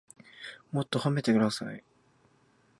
[0.71, 1.83] もっと褒めてください